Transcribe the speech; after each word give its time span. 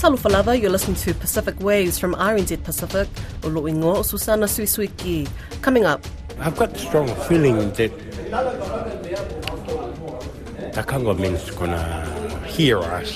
Talofa 0.00 0.30
lava, 0.30 0.58
you're 0.58 0.70
listening 0.70 0.96
to 0.96 1.12
Pacific 1.12 1.60
Waves 1.60 1.98
from 1.98 2.14
RNZ 2.14 2.64
Pacific, 2.64 3.06
o 3.44 3.48
Loingo 3.48 3.96
o 3.96 4.02
Susana 4.02 4.46
Suisuiki. 4.46 5.28
Coming 5.60 5.84
up. 5.84 6.02
I've 6.38 6.56
got 6.56 6.74
a 6.74 6.78
strong 6.78 7.14
feeling 7.28 7.70
that 7.72 7.92
the 10.72 10.82
government's 10.86 11.50
gonna 11.50 12.46
hear 12.46 12.78
us. 12.78 13.14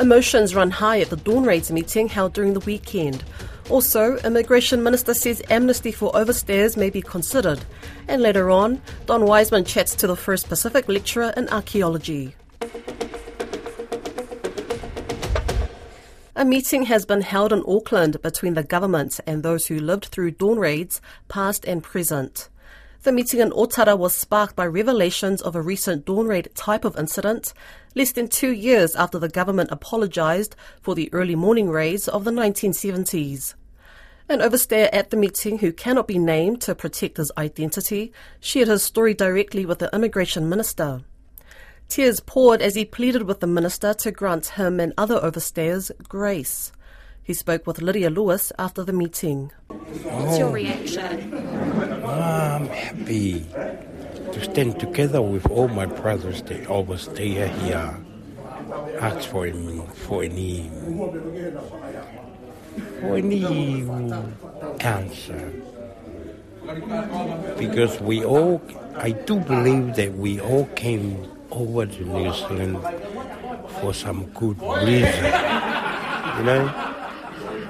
Emotions 0.00 0.52
run 0.52 0.72
high 0.72 1.00
at 1.00 1.10
the 1.10 1.16
Dawn 1.16 1.44
Raids 1.44 1.70
meeting 1.70 2.08
held 2.08 2.32
during 2.32 2.54
the 2.54 2.60
weekend. 2.66 3.22
Also, 3.70 4.16
Immigration 4.24 4.82
Minister 4.82 5.14
says 5.14 5.40
amnesty 5.48 5.92
for 5.92 6.10
overstayers 6.10 6.76
may 6.76 6.90
be 6.90 7.00
considered. 7.00 7.60
And 8.08 8.20
later 8.20 8.50
on, 8.50 8.82
Don 9.06 9.26
Wiseman 9.26 9.64
chats 9.64 9.94
to 9.94 10.08
the 10.08 10.16
First 10.16 10.48
Pacific 10.48 10.88
lecturer 10.88 11.32
in 11.36 11.48
archaeology. 11.50 12.34
A 16.42 16.44
meeting 16.44 16.86
has 16.86 17.06
been 17.06 17.20
held 17.20 17.52
in 17.52 17.62
Auckland 17.68 18.20
between 18.20 18.54
the 18.54 18.64
government 18.64 19.20
and 19.28 19.44
those 19.44 19.66
who 19.66 19.78
lived 19.78 20.06
through 20.06 20.32
dawn 20.32 20.58
raids, 20.58 21.00
past 21.28 21.64
and 21.66 21.84
present. 21.84 22.48
The 23.04 23.12
meeting 23.12 23.38
in 23.38 23.52
Otara 23.52 23.96
was 23.96 24.12
sparked 24.12 24.56
by 24.56 24.66
revelations 24.66 25.40
of 25.40 25.54
a 25.54 25.62
recent 25.62 26.04
dawn 26.04 26.26
raid 26.26 26.48
type 26.56 26.84
of 26.84 26.98
incident, 26.98 27.54
less 27.94 28.10
than 28.10 28.26
two 28.26 28.50
years 28.50 28.96
after 28.96 29.20
the 29.20 29.28
government 29.28 29.70
apologised 29.70 30.56
for 30.80 30.96
the 30.96 31.08
early 31.14 31.36
morning 31.36 31.70
raids 31.70 32.08
of 32.08 32.24
the 32.24 32.32
1970s. 32.32 33.54
An 34.28 34.40
overstayer 34.40 34.88
at 34.92 35.10
the 35.10 35.16
meeting 35.16 35.58
who 35.58 35.72
cannot 35.72 36.08
be 36.08 36.18
named 36.18 36.60
to 36.62 36.74
protect 36.74 37.18
his 37.18 37.30
identity 37.38 38.12
shared 38.40 38.66
his 38.66 38.82
story 38.82 39.14
directly 39.14 39.64
with 39.64 39.78
the 39.78 39.94
immigration 39.94 40.48
minister. 40.48 41.02
Tears 41.88 42.20
poured 42.20 42.62
as 42.62 42.74
he 42.74 42.84
pleaded 42.84 43.24
with 43.24 43.40
the 43.40 43.46
minister 43.46 43.92
to 43.94 44.10
grant 44.10 44.46
him 44.46 44.80
and 44.80 44.94
other 44.96 45.20
overstayers 45.20 45.90
grace. 46.08 46.72
He 47.22 47.34
spoke 47.34 47.66
with 47.66 47.80
Lydia 47.82 48.10
Lewis 48.10 48.50
after 48.58 48.82
the 48.82 48.92
meeting. 48.92 49.52
What's 49.68 50.38
your 50.38 50.50
reaction? 50.50 51.34
I'm 52.04 52.66
happy 52.66 53.46
to 54.32 54.42
stand 54.42 54.80
together 54.80 55.22
with 55.22 55.46
all 55.50 55.68
my 55.68 55.86
brothers 55.86 56.42
that 56.42 56.66
overstay 56.66 57.48
here. 57.48 57.96
Ask 58.98 59.28
for 59.28 59.46
any, 59.46 59.82
for 59.94 60.24
any, 60.24 60.70
for 63.00 63.16
any 63.16 63.44
answer. 64.80 65.52
Because 67.58 68.00
we 68.00 68.24
all, 68.24 68.62
I 68.96 69.10
do 69.10 69.38
believe 69.40 69.96
that 69.96 70.14
we 70.14 70.40
all 70.40 70.66
came 70.74 71.28
over 71.52 71.86
to 71.86 72.04
New 72.04 72.32
Zealand 72.32 72.78
for 73.80 73.92
some 73.92 74.24
good 74.34 74.60
reason. 74.60 75.24
You 76.36 76.44
know? 76.44 76.88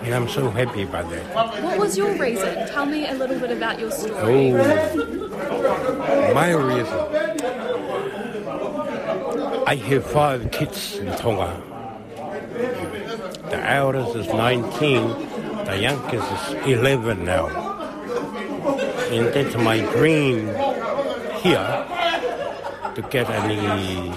And 0.03 0.15
I'm 0.15 0.29
so 0.29 0.51
happy 0.51 0.83
about 0.83 1.11
that. 1.11 1.63
What 1.63 1.79
was 1.79 1.97
your 1.97 2.17
reason? 2.17 2.67
Tell 2.69 2.87
me 2.87 3.09
a 3.09 3.15
little 3.15 3.39
bit 3.39 3.51
about 3.51 3.79
your 3.79 3.91
story. 3.91 4.53
Oh, 4.53 6.33
my 6.35 6.53
reason. 6.53 6.99
I 9.67 9.77
have 9.77 10.07
five 10.07 10.51
kids 10.51 10.97
in 10.99 11.07
Tonga. 11.17 11.63
The 13.51 13.71
eldest 13.71 14.17
is 14.17 14.27
19, 14.29 15.09
the 15.67 15.79
youngest 15.81 16.33
is 16.67 16.79
11 16.81 17.25
now. 17.25 17.49
And 19.11 19.27
that's 19.33 19.57
my 19.57 19.81
dream 19.93 20.49
here 21.43 22.02
to 22.95 23.03
get 23.03 23.29
any 23.31 24.12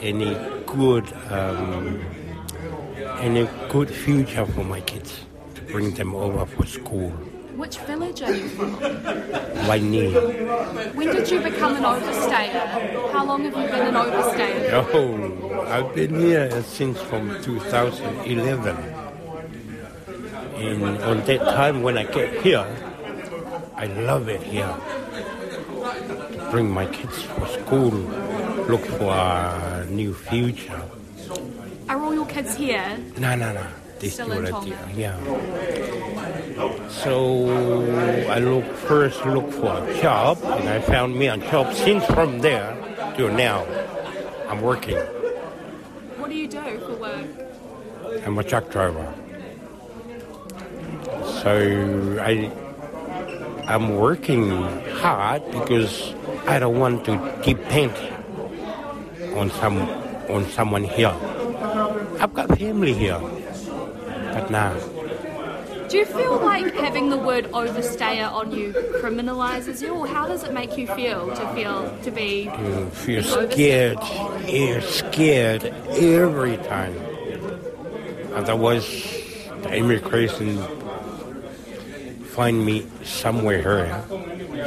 any 0.00 0.34
good 0.66 1.06
um, 1.30 2.00
any 3.20 3.48
good 3.68 3.88
future 3.90 4.44
for 4.46 4.64
my 4.64 4.80
kids 4.80 5.20
to 5.54 5.62
bring 5.62 5.94
them 5.94 6.14
over 6.14 6.44
for 6.46 6.66
school. 6.66 7.10
Which 7.56 7.78
village 7.78 8.20
are 8.22 8.32
you 8.32 8.48
from? 8.50 8.72
When 9.66 9.90
did 11.12 11.30
you 11.30 11.40
become 11.40 11.76
an 11.76 11.84
overstayer? 11.84 13.12
How 13.12 13.24
long 13.24 13.44
have 13.44 13.56
you 13.56 13.62
been 13.62 13.86
an 13.86 13.94
overstayer? 13.94 14.72
Oh, 14.92 15.62
I've 15.68 15.94
been 15.94 16.20
here 16.20 16.62
since 16.62 17.00
from 17.00 17.42
2011. 17.42 18.76
And 20.56 20.98
on 21.02 21.24
that 21.24 21.40
time 21.54 21.82
when 21.82 21.96
I 21.96 22.04
get 22.04 22.42
here, 22.42 22.66
I 23.76 23.86
love 23.86 24.28
it 24.28 24.42
here 24.42 24.76
bring 26.50 26.70
my 26.70 26.86
kids 26.86 27.22
for 27.22 27.46
school, 27.46 27.90
look 28.68 28.84
for 28.84 29.12
a 29.12 29.86
new 29.90 30.14
future. 30.14 30.82
Are 31.88 32.00
all 32.00 32.14
your 32.14 32.26
kids 32.26 32.54
here? 32.56 32.98
No, 33.18 33.34
no, 33.36 33.52
no. 33.52 33.66
They 33.98 34.08
Still 34.08 34.32
in 34.32 34.46
Tonga? 34.46 34.76
Yeah. 34.94 35.16
So 36.88 37.48
I 38.28 38.38
look 38.40 38.64
first 38.88 39.24
look 39.24 39.50
for 39.52 39.82
a 39.82 40.00
job, 40.02 40.38
and 40.42 40.68
I 40.68 40.80
found 40.80 41.16
me 41.16 41.28
a 41.28 41.36
job. 41.36 41.74
Since 41.74 42.04
from 42.06 42.40
there 42.40 42.76
to 43.16 43.30
now, 43.32 43.64
I'm 44.48 44.60
working. 44.60 44.96
What 46.18 46.30
do 46.30 46.36
you 46.36 46.48
do 46.48 46.78
for 46.80 46.96
work? 46.96 47.26
I'm 48.26 48.38
a 48.38 48.44
truck 48.44 48.70
driver. 48.70 49.12
So 51.42 52.18
I 52.20 52.50
I'm 53.68 53.96
working 53.96 54.50
hard 55.00 55.42
because 55.50 56.14
I 56.46 56.58
don't 56.58 56.78
want 56.78 57.04
to 57.06 57.12
depend 57.44 57.92
on 59.36 59.50
some 59.50 59.78
on 60.28 60.44
someone 60.50 60.84
here. 60.84 61.14
I've 62.20 62.34
got 62.34 62.56
family 62.58 62.92
here, 62.92 63.20
but 64.32 64.50
now. 64.50 64.74
Do 65.88 65.98
you 65.98 66.04
feel 66.04 66.38
like 66.40 66.74
having 66.74 67.10
the 67.10 67.16
word 67.16 67.44
overstayer 67.52 68.30
on 68.30 68.50
you 68.50 68.72
criminalizes 69.02 69.80
you, 69.82 69.94
or 69.94 70.06
how 70.06 70.26
does 70.26 70.42
it 70.42 70.52
make 70.52 70.76
you 70.76 70.86
feel 70.88 71.28
to 71.28 71.54
feel 71.54 71.96
to 72.02 72.10
be? 72.10 72.50
You 72.58 72.90
feel 72.90 73.22
scared, 73.22 73.98
you're 74.48 74.80
scared 74.80 75.64
every 75.64 76.56
time. 76.56 76.94
Otherwise, 78.34 78.84
the 79.62 79.76
immigration 79.76 80.58
find 82.36 82.66
me 82.66 82.86
somewhere 83.02 83.62
here 83.62 84.04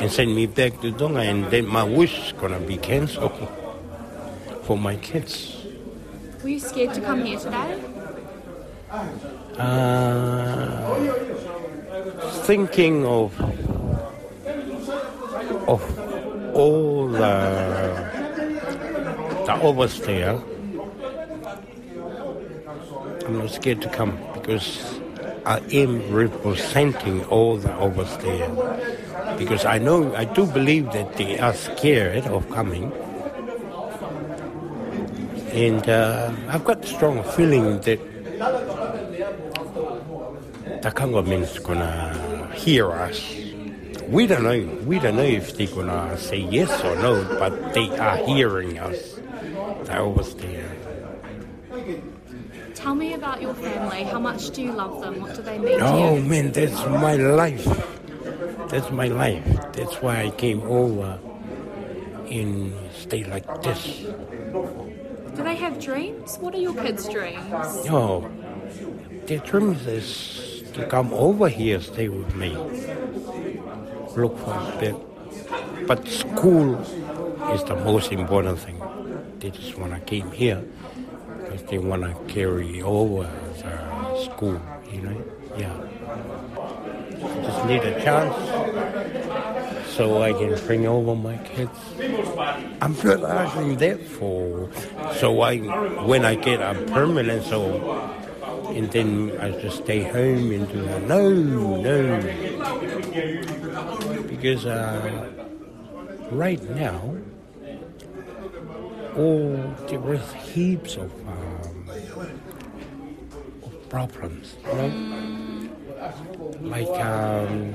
and 0.02 0.12
send 0.12 0.36
me 0.36 0.48
back 0.48 0.82
to 0.82 0.92
Tonga, 0.92 1.22
and 1.22 1.46
then 1.52 1.68
my 1.68 1.84
wish 1.84 2.18
is 2.18 2.34
gonna 2.34 2.60
be 2.60 2.78
cancelled 2.78 3.32
for 4.64 4.76
my 4.76 4.96
kids. 4.96 5.56
Were 6.42 6.50
you 6.50 6.60
scared 6.60 6.96
to 6.96 7.02
come 7.02 7.24
here 7.24 7.38
today? 7.38 7.80
Uh, 9.56 10.96
thinking 12.50 13.06
of 13.06 13.40
of 15.70 15.82
all 16.56 17.08
the 17.08 17.38
the 19.46 19.54
overstayer, 19.62 20.42
I'm 23.28 23.38
not 23.38 23.52
scared 23.52 23.82
to 23.84 23.90
come 23.90 24.18
because 24.34 24.99
I 25.50 25.58
am 25.74 26.14
representing 26.14 27.26
all 27.26 27.58
the 27.58 27.70
overstayer. 27.70 28.54
Because 29.36 29.66
I 29.66 29.80
know, 29.80 30.14
I 30.14 30.26
do 30.26 30.46
believe 30.46 30.92
that 30.94 31.18
they 31.18 31.40
are 31.40 31.56
scared 31.56 32.28
of 32.28 32.48
coming. 32.52 32.94
And 35.50 35.90
uh, 35.90 36.32
I've 36.50 36.64
got 36.64 36.86
a 36.86 36.88
strong 36.88 37.24
feeling 37.34 37.82
that 37.82 37.98
the 40.84 40.92
government's 40.94 41.58
gonna 41.58 42.54
hear 42.54 42.92
us. 42.92 43.18
We 44.08 44.28
don't 44.28 44.44
know. 44.44 44.62
We 44.86 45.00
don't 45.00 45.16
know 45.16 45.24
if 45.24 45.58
they're 45.58 45.66
gonna 45.66 46.16
say 46.20 46.38
yes 46.38 46.70
or 46.86 46.96
no, 47.02 47.26
but 47.40 47.74
they 47.74 47.90
are 47.98 48.18
hearing 48.18 48.78
us. 48.78 49.20
They're 49.86 50.02
always 50.02 50.36
there. 50.36 50.70
Tell 52.80 52.96
me 52.96 53.14
about 53.14 53.42
your 53.42 53.54
family. 53.56 54.04
How 54.04 54.20
much 54.20 54.52
do 54.52 54.62
you 54.62 54.72
love 54.72 55.02
them? 55.02 55.20
What 55.20 55.36
do 55.36 55.42
they 55.42 55.58
mean 55.58 55.82
Oh 55.82 56.16
to 56.16 56.22
you? 56.22 56.30
man, 56.30 56.52
that's 56.54 56.80
my 56.88 57.16
life. 57.16 57.68
That's 58.70 58.90
my 58.90 59.10
life. 59.10 59.44
That's 59.74 60.02
why 60.02 60.22
I 60.24 60.30
came 60.30 60.62
over 60.62 61.20
and 62.30 62.74
stay 62.96 63.26
like 63.26 63.46
this. 63.64 63.84
Do 65.36 65.44
they 65.44 65.58
have 65.58 65.78
dreams? 65.82 66.38
What 66.40 66.56
are 66.56 66.60
your 66.60 66.74
kids' 66.74 67.10
dreams? 67.10 67.52
Oh, 67.90 68.32
their 69.26 69.40
dreams 69.40 69.86
is 69.86 70.64
to 70.72 70.88
come 70.88 71.14
over 71.14 71.50
here, 71.50 71.82
stay 71.82 72.08
with 72.08 72.34
me, 72.34 72.56
look 74.16 74.38
for 74.40 74.56
a 74.56 74.78
bit. 74.80 74.96
But 75.86 76.08
school 76.08 76.80
is 77.52 77.62
the 77.66 77.76
most 77.84 78.14
important 78.14 78.60
thing. 78.60 78.82
They 79.40 79.50
just 79.52 79.78
want 79.78 79.94
to 79.94 80.00
came 80.00 80.32
here 80.32 80.64
they 81.68 81.78
want 81.78 82.04
to 82.04 82.34
carry 82.34 82.82
over 82.82 83.24
the 83.24 84.24
school, 84.26 84.62
you 84.92 85.02
know? 85.02 85.24
Yeah. 85.58 85.76
Just 87.44 87.66
need 87.66 87.82
a 87.84 88.02
chance. 88.04 88.36
so 89.90 90.22
I 90.22 90.32
can 90.34 90.56
bring 90.66 90.86
over 90.88 91.16
my 91.16 91.38
kids. 91.38 91.78
I'm 92.82 92.96
asking 92.96 93.78
that 93.78 94.06
for. 94.06 94.70
So 95.16 95.42
I, 95.42 95.58
when 96.06 96.24
I 96.26 96.36
get 96.36 96.62
a 96.62 96.74
permanent, 96.86 97.44
so 97.44 98.10
and 98.70 98.92
then 98.92 99.36
I 99.40 99.52
just 99.60 99.84
stay 99.84 100.04
home 100.04 100.52
and 100.52 100.68
do. 100.72 100.86
No, 101.08 101.30
no, 101.34 102.22
because 104.28 104.66
uh, 104.66 105.30
right 106.32 106.62
now, 106.76 107.16
oh, 109.16 109.76
there 109.88 110.14
is 110.14 110.34
heaps 110.34 110.96
of, 110.96 111.12
um, 111.28 111.90
of 113.64 113.90
problems, 113.90 114.56
you 114.66 114.74
know, 114.74 115.70
like 116.62 116.88
um, 116.88 117.74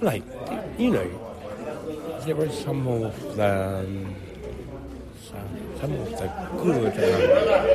like 0.00 0.24
you 0.78 0.90
know, 0.90 1.08
there 2.24 2.36
were 2.36 2.50
some 2.50 2.86
of 2.86 3.36
the 3.36 3.80
um, 3.80 4.14
some, 5.80 5.92
of 5.92 6.10
the 6.10 6.28
good. 6.62 6.92
Um, 6.92 7.72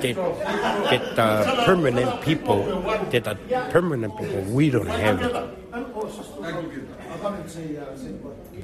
get 0.00 0.16
get 0.90 1.16
the 1.16 1.62
permanent 1.64 2.20
people, 2.22 2.82
get 3.10 3.24
the 3.24 3.36
permanent 3.70 4.16
people. 4.18 4.42
We 4.52 4.70
don't 4.70 4.86
have 4.86 5.22
it. 5.22 5.63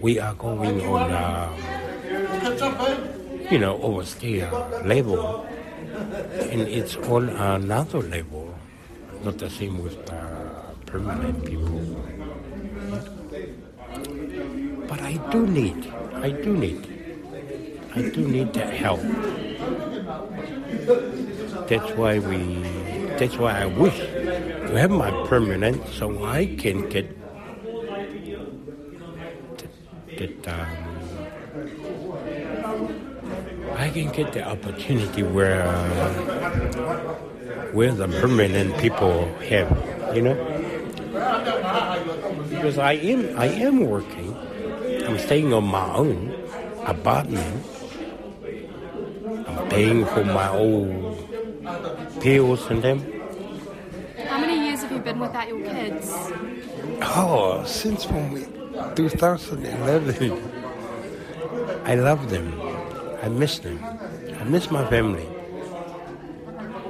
We 0.02 0.18
are 0.18 0.34
going 0.34 0.84
on, 0.84 1.10
uh, 1.10 1.48
you 3.50 3.58
know, 3.58 3.80
overstay 3.80 4.44
level, 4.84 5.46
and 6.50 6.60
it's 6.62 6.96
on 6.96 7.30
another 7.30 8.02
level, 8.02 8.54
not 9.24 9.38
the 9.38 9.48
same 9.48 9.82
with 9.82 10.04
the 10.04 10.20
permanent 10.84 11.44
people. 11.46 11.80
But 14.88 15.00
I 15.00 15.16
do 15.32 15.46
need, 15.46 15.90
I 16.14 16.30
do 16.30 16.54
need, 16.54 16.84
I 17.94 18.02
do 18.10 18.28
need 18.28 18.52
that 18.52 18.74
help. 18.74 19.00
That's 21.66 21.90
why 21.96 22.18
we, 22.18 22.60
that's 23.16 23.38
why 23.38 23.62
I 23.62 23.66
wish 23.66 23.96
to 23.96 24.74
have 24.76 24.90
my 24.90 25.10
permanent 25.28 25.86
so 25.88 26.26
I 26.26 26.44
can 26.56 26.88
get 26.90 27.19
that 30.20 30.48
um, 30.48 30.68
I 33.76 33.88
can 33.88 34.12
get 34.12 34.32
the 34.32 34.44
opportunity 34.46 35.22
where 35.22 35.62
uh, 35.66 36.12
where 37.72 37.92
the 37.92 38.06
permanent 38.20 38.76
people 38.78 39.24
have, 39.48 39.70
you 40.14 40.22
know, 40.22 40.36
because 42.50 42.76
I 42.76 42.92
am 42.92 43.38
I 43.38 43.46
am 43.46 43.80
working. 43.80 44.36
I'm 45.08 45.18
staying 45.18 45.54
on 45.54 45.64
my 45.64 45.88
own 45.94 46.36
apartment. 46.84 47.64
I'm 49.48 49.68
paying 49.70 50.04
for 50.04 50.24
my 50.24 50.48
own 50.48 51.16
pills 52.20 52.66
and 52.68 52.82
them. 52.82 53.00
How 54.28 54.38
many 54.38 54.68
years 54.68 54.82
have 54.82 54.92
you 54.92 54.98
been 54.98 55.18
without 55.18 55.48
your 55.48 55.64
kids? 55.64 56.12
Oh, 57.00 57.64
since 57.64 58.06
when 58.06 58.32
we 58.32 58.59
2011. 58.96 60.32
I 61.84 61.94
love 61.94 62.30
them. 62.30 62.60
I 63.22 63.28
miss 63.28 63.58
them. 63.58 63.82
I 64.38 64.44
miss 64.44 64.70
my 64.70 64.88
family. 64.88 65.26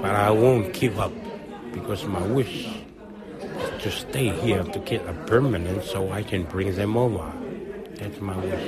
But 0.00 0.14
I 0.14 0.30
won't 0.30 0.72
give 0.72 0.98
up 0.98 1.12
because 1.72 2.04
my 2.04 2.22
wish 2.26 2.66
is 2.66 3.82
to 3.82 3.90
stay 3.90 4.28
here 4.28 4.62
to 4.62 4.78
get 4.80 5.06
a 5.06 5.12
permanent 5.26 5.84
so 5.84 6.10
I 6.10 6.22
can 6.22 6.44
bring 6.44 6.74
them 6.74 6.96
over. 6.96 7.30
That's 7.96 8.20
my 8.20 8.36
wish. 8.36 8.64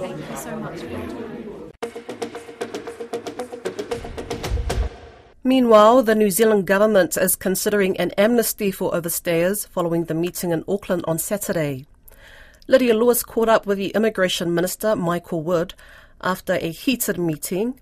Thank 0.00 0.18
you 0.18 0.36
so 0.36 0.56
much. 0.56 0.80
Meanwhile, 5.46 6.02
the 6.04 6.14
New 6.14 6.30
Zealand 6.30 6.66
government 6.66 7.18
is 7.18 7.36
considering 7.36 7.98
an 7.98 8.12
amnesty 8.16 8.70
for 8.70 8.92
overstayers 8.92 9.68
following 9.68 10.04
the 10.04 10.14
meeting 10.14 10.52
in 10.52 10.64
Auckland 10.66 11.04
on 11.06 11.18
Saturday. 11.18 11.86
Lydia 12.66 12.94
Lewis 12.94 13.22
caught 13.22 13.50
up 13.50 13.66
with 13.66 13.76
the 13.76 13.88
Immigration 13.88 14.54
Minister, 14.54 14.96
Michael 14.96 15.42
Wood, 15.42 15.74
after 16.22 16.54
a 16.54 16.70
heated 16.70 17.18
meeting. 17.18 17.78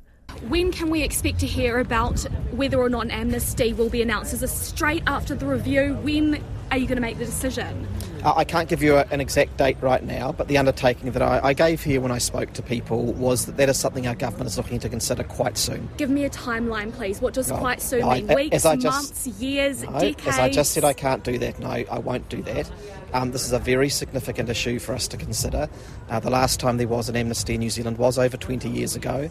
When 0.49 0.73
can 0.73 0.91
we 0.91 1.03
expect 1.03 1.39
to 1.41 1.47
hear 1.47 1.79
about 1.79 2.21
whether 2.51 2.81
or 2.81 2.89
not 2.89 3.05
an 3.05 3.13
amnesty 3.13 3.73
will 3.75 3.91
be 3.91 4.03
announced? 4.03 4.33
Is 4.33 4.41
this 4.41 4.53
straight 4.53 5.05
after 5.07 5.37
the 5.37 5.47
review? 5.47 5.95
When 6.03 6.43
are 6.73 6.79
you 6.79 6.89
going 6.89 6.97
to 6.97 7.01
make 7.03 7.19
the 7.19 7.25
decision? 7.27 7.87
I 8.25 8.45
can't 8.45 8.69
give 8.69 8.83
you 8.83 8.97
a, 8.97 9.07
an 9.11 9.21
exact 9.21 9.57
date 9.57 9.77
right 9.81 10.03
now, 10.05 10.33
but 10.33 10.47
the 10.49 10.57
undertaking 10.59 11.11
that 11.13 11.23
I, 11.23 11.41
I 11.43 11.53
gave 11.55 11.83
here 11.83 12.01
when 12.01 12.13
I 12.13 12.19
spoke 12.19 12.53
to 12.55 12.63
people 12.63 13.13
was 13.15 13.47
that 13.47 13.57
that 13.57 13.69
is 13.69 13.79
something 13.79 14.07
our 14.07 14.15
government 14.15 14.47
is 14.49 14.57
looking 14.57 14.79
to 14.81 14.89
consider 14.89 15.25
quite 15.25 15.59
soon. 15.59 15.89
Give 15.97 16.09
me 16.11 16.25
a 16.25 16.31
timeline, 16.31 16.93
please. 16.93 17.21
What 17.21 17.35
does 17.35 17.51
Well, 17.51 17.61
quite 17.61 17.83
soon 17.83 18.05
I- 18.05 18.21
mean? 18.21 18.31
a- 18.31 18.35
Weeks, 18.35 18.65
I 18.65 18.77
just- 18.77 18.85
months, 18.85 19.27
years, 19.41 19.83
No, 19.83 19.93
decades? 19.99 20.27
as 20.29 20.39
I 20.39 20.49
just 20.51 20.73
said, 20.73 20.85
I 20.85 20.93
can't 20.93 21.25
do 21.25 21.37
that. 21.39 21.59
No, 21.59 21.69
I 21.69 21.99
won't 21.99 22.29
do 22.29 22.43
that. 22.43 22.71
Um, 23.13 23.33
this 23.33 23.45
is 23.45 23.53
a 23.53 23.59
very 23.59 23.89
significant 23.89 24.49
issue 24.49 24.79
for 24.79 24.95
us 24.95 25.07
to 25.09 25.17
consider. 25.17 25.69
Uh, 26.09 26.21
the 26.21 26.31
last 26.31 26.61
time 26.61 26.79
there 26.79 26.89
was 26.89 27.09
an 27.09 27.17
amnesty 27.17 27.55
in 27.55 27.61
New 27.61 27.71
Zealand 27.71 27.99
was 27.99 28.19
over 28.19 28.37
20 28.37 28.69
years 28.71 28.97
ago. 28.97 29.29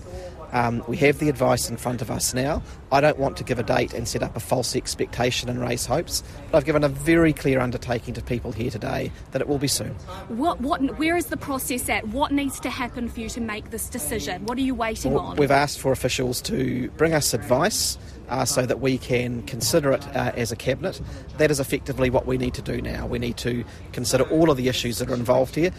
Um, 0.54 0.84
we 0.88 0.98
have 0.98 1.18
the 1.20 1.30
advice 1.30 1.70
in 1.70 1.78
front 1.78 2.02
of 2.02 2.12
us 2.12 2.34
now. 2.34 2.62
I 2.92 3.00
don't 3.00 3.18
want 3.18 3.38
to 3.38 3.44
give 3.46 3.58
a 3.58 3.64
date 3.64 3.94
and 3.94 4.06
set 4.06 4.22
up 4.22 4.36
a 4.36 4.40
false 4.42 4.76
expectation 4.76 5.48
and 5.50 5.62
raise 5.62 5.86
hopes, 5.86 6.24
but 6.52 6.58
I've 6.58 6.66
given 6.66 6.84
a 6.84 6.90
very 6.90 7.32
clear 7.32 7.60
undertaking 7.62 8.14
to 8.16 8.22
people 8.22 8.52
here 8.52 8.70
today 8.82 9.12
that 9.32 9.42
it 9.42 9.48
will 9.48 9.58
be 9.58 9.68
soon. 9.68 9.92
What, 10.28 10.60
what, 10.60 10.82
where 10.98 11.16
is 11.16 11.28
the 11.28 11.38
process 11.38 11.88
at? 11.90 12.08
What 12.10 12.32
needs 12.32 12.60
to 12.62 12.70
happen 12.70 13.08
for 13.08 13.20
you 13.20 13.30
to 13.30 13.42
make 13.42 13.72
this 13.72 13.90
decision? 13.90 14.46
What 14.46 14.58
are 14.58 14.62
you 14.62 14.76
waiting 14.76 15.16
on? 15.16 15.38
We've 15.38 15.52
asked 15.52 15.80
for 15.80 15.92
officials 15.92 16.42
to 16.44 16.90
bring 16.98 17.14
us 17.14 17.34
advice 17.34 17.98
uh, 18.30 18.46
so 18.46 18.66
that 18.66 18.80
we 18.80 18.98
can 18.98 19.44
consider 19.44 19.92
it 19.92 20.08
uh, 20.16 20.32
as 20.36 20.52
a 20.52 20.56
cabinet. 20.56 21.00
That 21.38 21.52
is 21.52 21.60
effectively 21.60 22.10
what 22.10 22.26
we 22.26 22.38
need 22.38 22.54
to 22.56 22.62
do 22.62 22.82
now. 22.82 23.06
We 23.06 23.20
need 23.20 23.38
to 23.38 23.64
consider 23.94 24.24
all 24.24 24.50
of 24.50 24.58
the 24.58 24.68
issues 24.68 24.98
that 24.98 25.10
are 25.10 25.16
involved 25.16 25.56
here. 25.56 25.72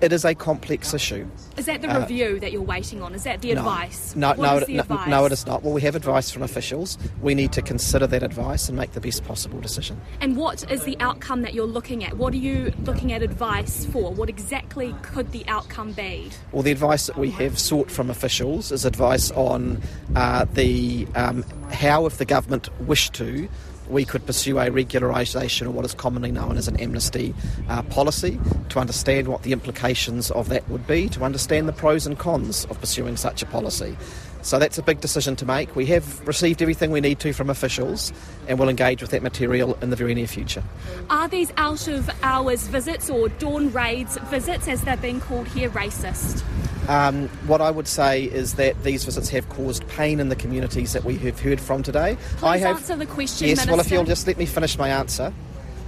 It 0.00 0.12
is 0.12 0.24
a 0.24 0.34
complex 0.34 0.94
issue. 0.94 1.26
Is 1.56 1.66
that 1.66 1.82
the 1.82 1.88
uh, 1.88 2.00
review 2.00 2.38
that 2.40 2.52
you're 2.52 2.62
waiting 2.62 3.02
on? 3.02 3.14
Is 3.14 3.24
that 3.24 3.40
the 3.40 3.54
No. 3.54 3.60
advice? 3.60 4.14
No, 4.14 4.32
no, 4.34 4.58
it, 4.58 4.68
no, 4.68 4.80
advice? 4.80 5.08
no, 5.08 5.24
it 5.24 5.32
is 5.32 5.46
not. 5.46 5.62
Well, 5.62 5.72
we 5.72 5.80
have 5.82 5.94
advice 5.94 6.30
from 6.30 6.42
officials. 6.42 6.98
We 7.22 7.34
need 7.34 7.52
to 7.52 7.62
consider 7.62 8.06
that 8.06 8.22
advice 8.22 8.68
and 8.68 8.76
make 8.76 8.92
the 8.92 9.00
best 9.00 9.24
possible 9.24 9.60
decision. 9.60 10.00
And 10.20 10.36
what 10.36 10.70
is 10.70 10.84
the 10.84 10.98
outcome 11.00 11.42
that 11.42 11.54
you're 11.54 11.66
looking 11.66 12.04
at? 12.04 12.16
What 12.16 12.32
are 12.34 12.38
you 12.38 12.72
looking 12.84 13.12
at 13.12 13.22
advice 13.22 13.86
for? 13.86 14.12
What 14.12 14.28
exactly 14.28 14.94
could 15.02 15.32
the 15.32 15.46
outcome 15.48 15.92
be? 15.92 16.30
Well, 16.52 16.62
the 16.62 16.72
advice 16.72 17.06
that 17.06 17.16
we 17.16 17.30
have 17.32 17.58
sought 17.58 17.90
from 17.90 18.10
officials 18.10 18.72
is 18.72 18.84
advice 18.84 19.30
on 19.32 19.82
uh, 20.14 20.44
the 20.52 21.06
um, 21.14 21.44
how, 21.72 22.06
if 22.06 22.18
the 22.18 22.24
government 22.24 22.68
wished 22.86 23.14
to, 23.14 23.48
we 23.90 24.04
could 24.04 24.24
pursue 24.24 24.58
a 24.58 24.66
regularisation 24.66 25.66
or 25.66 25.70
what 25.70 25.84
is 25.84 25.94
commonly 25.94 26.30
known 26.30 26.56
as 26.56 26.68
an 26.68 26.76
amnesty 26.76 27.34
uh, 27.68 27.82
policy 27.82 28.38
to 28.68 28.78
understand 28.78 29.28
what 29.28 29.42
the 29.42 29.52
implications 29.52 30.30
of 30.30 30.48
that 30.48 30.68
would 30.68 30.86
be, 30.86 31.08
to 31.08 31.24
understand 31.24 31.68
the 31.68 31.72
pros 31.72 32.06
and 32.06 32.18
cons 32.18 32.64
of 32.66 32.80
pursuing 32.80 33.16
such 33.16 33.42
a 33.42 33.46
policy. 33.46 33.96
So 34.42 34.58
that's 34.58 34.78
a 34.78 34.82
big 34.82 35.00
decision 35.00 35.36
to 35.36 35.44
make. 35.44 35.76
We 35.76 35.86
have 35.86 36.26
received 36.26 36.62
everything 36.62 36.90
we 36.90 37.00
need 37.00 37.20
to 37.20 37.32
from 37.32 37.50
officials 37.50 38.12
and 38.48 38.58
we'll 38.58 38.70
engage 38.70 39.02
with 39.02 39.10
that 39.10 39.22
material 39.22 39.76
in 39.82 39.90
the 39.90 39.96
very 39.96 40.14
near 40.14 40.26
future. 40.26 40.62
Are 41.10 41.28
these 41.28 41.52
out 41.56 41.88
of 41.88 42.08
hours 42.22 42.66
visits 42.68 43.10
or 43.10 43.28
dawn 43.28 43.70
raids 43.72 44.16
visits, 44.24 44.66
as 44.66 44.82
they're 44.82 44.96
being 44.96 45.20
called 45.20 45.46
here, 45.48 45.68
racist? 45.70 46.42
Um, 46.90 47.28
what 47.46 47.60
I 47.60 47.70
would 47.70 47.86
say 47.86 48.24
is 48.24 48.54
that 48.54 48.82
these 48.82 49.04
visits 49.04 49.28
have 49.28 49.48
caused 49.48 49.86
pain 49.86 50.18
in 50.18 50.28
the 50.28 50.34
communities 50.34 50.92
that 50.92 51.04
we 51.04 51.16
have 51.18 51.38
heard 51.38 51.60
from 51.60 51.84
today. 51.84 52.16
I 52.42 52.58
Please 52.58 52.62
have, 52.62 52.76
answer 52.78 52.96
the 52.96 53.06
question, 53.06 53.46
Yes, 53.46 53.64
well, 53.64 53.78
if 53.78 53.92
you'll 53.92 54.02
just 54.02 54.26
let 54.26 54.36
me 54.36 54.44
finish 54.44 54.76
my 54.76 54.88
answer. 54.88 55.32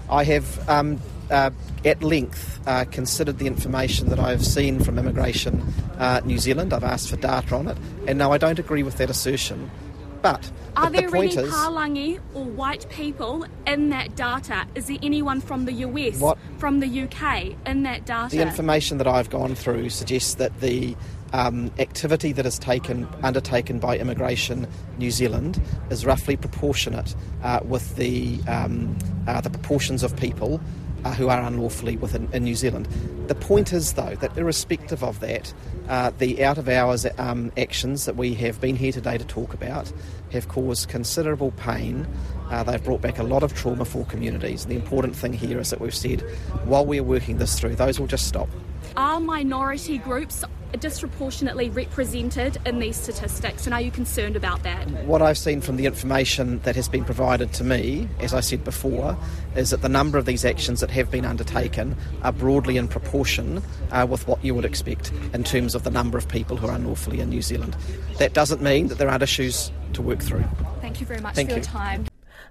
I 0.08 0.22
have 0.22 0.68
um, 0.68 1.00
uh, 1.28 1.50
at 1.84 2.04
length 2.04 2.60
uh, 2.68 2.84
considered 2.84 3.38
the 3.38 3.48
information 3.48 4.10
that 4.10 4.20
I 4.20 4.30
have 4.30 4.46
seen 4.46 4.78
from 4.78 4.96
Immigration 4.96 5.60
uh, 5.98 6.20
New 6.24 6.38
Zealand. 6.38 6.72
I've 6.72 6.84
asked 6.84 7.10
for 7.10 7.16
data 7.16 7.56
on 7.56 7.66
it, 7.66 7.78
and 8.06 8.16
no, 8.16 8.32
I 8.32 8.38
don't 8.38 8.60
agree 8.60 8.84
with 8.84 8.98
that 8.98 9.10
assertion. 9.10 9.72
But 10.22 10.50
Are 10.76 10.88
the, 10.88 11.02
the 11.02 11.06
there 11.08 11.16
any 11.16 11.34
is, 11.34 11.52
Palangi 11.52 12.20
or 12.34 12.44
white 12.44 12.88
people 12.88 13.44
in 13.66 13.90
that 13.90 14.14
data? 14.14 14.66
Is 14.74 14.86
there 14.86 14.98
anyone 15.02 15.40
from 15.40 15.64
the 15.64 15.72
US, 15.72 16.18
What- 16.20 16.38
from 16.58 16.80
the 16.80 17.02
UK 17.02 17.54
in 17.66 17.82
that 17.82 18.06
data? 18.06 18.34
The 18.34 18.42
information 18.42 18.98
that 18.98 19.08
I've 19.08 19.30
gone 19.30 19.54
through 19.54 19.90
suggests 19.90 20.34
that 20.36 20.60
the 20.60 20.96
um, 21.32 21.70
activity 21.78 22.32
that 22.32 22.46
is 22.46 22.58
taken 22.58 23.08
undertaken 23.22 23.78
by 23.78 23.98
Immigration 23.98 24.66
New 24.98 25.10
Zealand 25.10 25.60
is 25.90 26.04
roughly 26.06 26.36
proportionate 26.36 27.14
uh, 27.42 27.60
with 27.64 27.96
the 27.96 28.38
um, 28.46 28.96
uh, 29.26 29.40
the 29.40 29.50
proportions 29.50 30.02
of 30.02 30.14
people 30.16 30.60
uh, 31.04 31.12
who 31.14 31.28
are 31.28 31.40
unlawfully 31.40 31.96
within 31.96 32.28
in 32.32 32.44
New 32.44 32.54
Zealand. 32.54 32.86
The 33.32 33.40
point 33.40 33.72
is, 33.72 33.94
though, 33.94 34.14
that 34.16 34.36
irrespective 34.36 35.02
of 35.02 35.20
that, 35.20 35.54
uh, 35.88 36.10
the 36.18 36.44
out 36.44 36.58
of 36.58 36.68
hours 36.68 37.06
um, 37.16 37.50
actions 37.56 38.04
that 38.04 38.14
we 38.14 38.34
have 38.34 38.60
been 38.60 38.76
here 38.76 38.92
today 38.92 39.16
to 39.16 39.24
talk 39.24 39.54
about 39.54 39.90
have 40.32 40.48
caused 40.48 40.90
considerable 40.90 41.50
pain. 41.52 42.06
Uh, 42.50 42.62
they've 42.62 42.84
brought 42.84 43.00
back 43.00 43.18
a 43.18 43.22
lot 43.22 43.42
of 43.42 43.54
trauma 43.54 43.86
for 43.86 44.04
communities. 44.04 44.66
The 44.66 44.74
important 44.74 45.16
thing 45.16 45.32
here 45.32 45.58
is 45.58 45.70
that 45.70 45.80
we've 45.80 45.94
said, 45.94 46.20
while 46.64 46.84
we're 46.84 47.02
working 47.02 47.38
this 47.38 47.58
through, 47.58 47.76
those 47.76 47.98
will 47.98 48.06
just 48.06 48.28
stop. 48.28 48.50
Are 48.98 49.18
minority 49.18 49.96
groups 49.96 50.44
disproportionately 50.80 51.70
represented 51.70 52.58
in 52.64 52.78
these 52.78 52.96
statistics, 52.96 53.66
and 53.66 53.74
are 53.74 53.80
you 53.80 53.90
concerned 53.90 54.36
about 54.36 54.62
that? 54.62 54.88
What 55.04 55.22
I've 55.22 55.38
seen 55.38 55.60
from 55.60 55.76
the 55.76 55.86
information 55.86 56.60
that 56.60 56.76
has 56.76 56.88
been 56.88 57.04
provided 57.04 57.52
to 57.54 57.64
me, 57.64 58.08
as 58.20 58.34
I 58.34 58.40
said 58.40 58.64
before, 58.64 59.16
is 59.54 59.70
that 59.70 59.82
the 59.82 59.88
number 59.88 60.18
of 60.18 60.26
these 60.26 60.44
actions 60.44 60.80
that 60.80 60.90
have 60.90 61.10
been 61.10 61.24
undertaken 61.24 61.96
are 62.22 62.32
broadly 62.32 62.76
in 62.76 62.88
proportion 62.88 63.62
uh, 63.90 64.06
with 64.08 64.26
what 64.26 64.42
you 64.44 64.54
would 64.54 64.64
expect 64.64 65.12
in 65.32 65.44
terms 65.44 65.74
of 65.74 65.84
the 65.84 65.90
number 65.90 66.18
of 66.18 66.28
people 66.28 66.56
who 66.56 66.66
are 66.66 66.74
unlawfully 66.74 67.20
in 67.20 67.28
New 67.28 67.42
Zealand. 67.42 67.76
That 68.18 68.32
doesn't 68.32 68.62
mean 68.62 68.88
that 68.88 68.98
there 68.98 69.08
aren't 69.08 69.22
issues 69.22 69.70
to 69.94 70.02
work 70.02 70.20
through. 70.20 70.44
Thank 70.80 71.00
you 71.00 71.06
very 71.06 71.20
much 71.20 71.34
Thank 71.34 71.50
for 71.50 71.56
you. 71.56 71.62
your 71.62 71.64
time. 71.64 72.06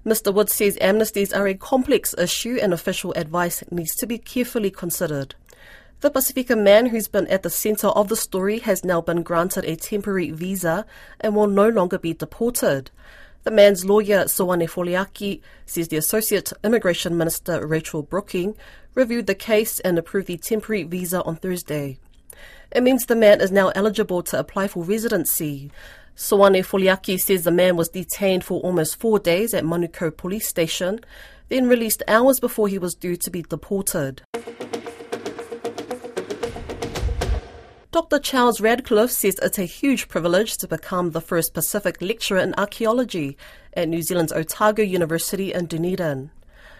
Mr. 0.05 0.33
Wood 0.33 0.49
says 0.49 0.77
amnesties 0.81 1.35
are 1.35 1.47
a 1.47 1.53
complex 1.53 2.15
issue 2.17 2.57
and 2.59 2.73
official 2.73 3.13
advice 3.13 3.63
needs 3.69 3.93
to 3.95 4.07
be 4.07 4.17
carefully 4.17 4.71
considered. 4.71 5.35
The 6.01 6.10
Pasifika 6.10 6.60
man 6.60 6.88
who's 6.88 7.08
been 7.08 7.27
at 7.27 7.43
the 7.43 7.51
centre 7.51 7.89
of 7.89 8.08
the 8.08 8.15
story 8.15 8.58
has 8.58 8.84
now 8.84 9.01
been 9.01 9.22
granted 9.22 9.65
a 9.65 9.75
temporary 9.75 10.31
visa 10.31 10.84
and 11.20 11.36
will 11.36 11.46
no 11.46 11.70
longer 11.70 12.00
be 12.00 12.15
deported. 12.15 12.89
The 13.43 13.51
man's 13.51 13.86
lawyer, 13.86 14.27
Soane 14.27 14.65
Foliaki, 14.65 15.41
says 15.67 15.89
the 15.89 15.98
Associate 15.98 16.51
Immigration 16.63 17.15
Minister, 17.15 17.67
Rachel 17.67 18.01
Brooking, 18.01 18.55
reviewed 18.96 19.27
the 19.27 19.36
case 19.36 19.79
and 19.81 20.00
approved 20.00 20.25
the 20.25 20.38
temporary 20.38 20.81
visa 20.81 21.22
on 21.22 21.36
Thursday. 21.36 22.00
It 22.72 22.81
means 22.81 23.05
the 23.05 23.15
man 23.15 23.39
is 23.39 23.51
now 23.51 23.70
eligible 23.75 24.24
to 24.24 24.39
apply 24.39 24.70
for 24.70 24.84
residency. 24.84 25.70
Soane 26.15 26.63
Foliaki 26.63 27.20
says 27.20 27.43
the 27.43 27.51
man 27.51 27.75
was 27.75 27.89
detained 27.89 28.43
for 28.43 28.60
almost 28.62 29.00
four 29.00 29.20
days 29.20 29.53
at 29.53 29.63
Manukau 29.63 30.17
police 30.17 30.48
station, 30.48 31.01
then 31.50 31.67
released 31.67 32.01
hours 32.08 32.39
before 32.39 32.67
he 32.67 32.79
was 32.79 32.96
due 32.96 33.17
to 33.17 33.29
be 33.29 33.43
deported. 33.43 34.24
Dr. 37.91 38.19
Charles 38.19 38.62
Radcliffe 38.62 39.12
says 39.12 39.38
it's 39.41 39.60
a 39.60 39.65
huge 39.65 40.07
privilege 40.07 40.55
to 40.57 40.67
become 40.67 41.12
the 41.12 41.19
first 41.19 41.53
Pacific 41.53 42.01
lecturer 42.01 42.39
in 42.39 42.55
archaeology 42.57 43.36
at 43.74 43.89
New 43.89 44.01
Zealand's 44.01 44.31
Otago 44.31 44.81
University 44.81 45.51
in 45.51 45.65
Dunedin. 45.65 46.31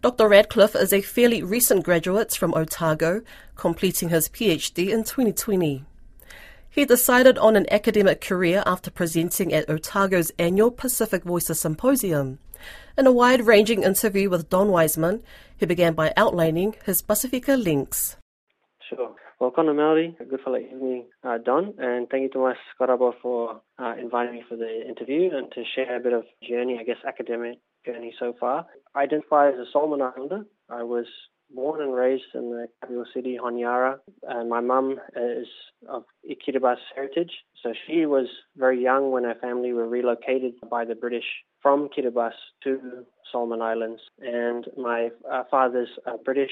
Dr. 0.01 0.30
Radcliffe 0.30 0.74
is 0.74 0.94
a 0.94 1.01
fairly 1.01 1.44
recent 1.44 1.84
graduate 1.84 2.34
from 2.34 2.53
Otago, 2.53 3.24
completing 3.58 4.08
his 4.08 4.30
PhD 4.30 4.88
in 4.88 5.03
2020. 5.03 5.84
He 6.70 6.86
decided 6.86 7.38
on 7.38 7.58
an 7.58 7.68
academic 7.70 8.22
career 8.22 8.63
after 8.65 8.89
presenting 8.89 9.51
at 9.51 9.70
Otago's 9.70 10.32
annual 10.39 10.72
Pacific 10.72 11.25
Voices 11.25 11.60
Symposium. 11.60 12.39
In 12.98 13.06
a 13.06 13.12
wide 13.12 13.46
ranging 13.46 13.84
interview 13.84 14.30
with 14.30 14.50
Don 14.50 14.70
Wiseman, 14.70 15.24
he 15.58 15.65
began 15.65 15.94
by 15.94 16.13
outlining 16.15 16.75
his 16.86 17.01
Pasifika 17.01 17.62
links. 17.62 18.15
Sure. 18.89 19.13
Ko 19.41 19.63
na 19.63 19.74
mauri, 19.74 20.15
good 20.29 20.39
late 20.45 20.69
evening, 20.71 21.05
uh, 21.24 21.39
Don, 21.39 21.74
and 21.79 22.07
thank 22.10 22.21
you 22.21 22.29
to 22.29 22.38
my 22.38 22.53
Skarabo 22.79 23.12
for 23.24 23.60
uh, 23.79 23.95
inviting 24.00 24.36
me 24.36 24.43
for 24.48 24.55
the 24.55 24.88
interview 24.88 25.31
and 25.36 25.51
to 25.53 25.63
share 25.75 25.95
a 25.95 26.00
bit 26.00 26.13
of 26.13 26.25
journey, 26.48 26.77
I 26.79 26.83
guess, 26.83 26.98
academic 27.07 27.57
journey 27.83 28.13
so 28.19 28.36
far. 28.39 28.67
I 28.93 29.01
identify 29.01 29.50
as 29.50 29.55
a 29.55 29.65
Solomon 29.74 30.00
Islander. 30.03 30.45
I 30.69 30.83
was 30.83 31.07
born 31.50 31.81
and 31.81 31.95
raised 31.95 32.36
in 32.36 32.51
the 32.51 32.67
capital 32.81 33.03
city, 33.15 33.39
Honiara, 33.43 33.98
and 34.27 34.48
my 34.48 34.60
mum 34.60 35.00
is 35.15 35.48
of 35.89 36.03
Kiribati 36.24 36.77
heritage. 36.93 37.31
So 37.63 37.74
she 37.88 38.05
was 38.05 38.27
very 38.55 38.79
young 38.81 39.10
when 39.10 39.24
her 39.24 39.36
family 39.41 39.74
were 39.74 39.88
relocated 39.88 40.53
by 40.69 40.86
the 40.86 40.93
British 40.93 41.25
from 41.63 41.89
Kiribati 41.89 42.33
to 42.65 43.05
Solomon 43.31 43.63
Islands, 43.63 44.01
and 44.19 44.67
my 44.77 45.10
uh, 45.29 45.45
father's 45.50 45.89
uh, 46.05 46.17
British 46.24 46.51